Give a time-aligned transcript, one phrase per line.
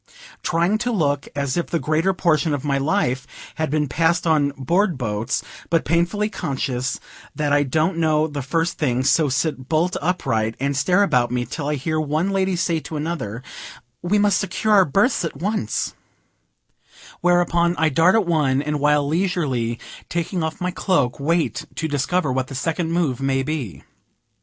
[0.41, 3.27] Trying to look as if the greater portion of my life
[3.61, 6.99] had been passed on board boats, but painfully conscious
[7.35, 11.45] that I don't know the first thing; so sit bolt upright, and stare about me
[11.45, 13.43] till I hear one lady say to another
[14.01, 15.93] "We must secure our berths at once;"
[17.19, 19.77] whereupon I dart at one, and, while leisurely
[20.09, 23.83] taking off my cloak, wait to discover what the second move may be.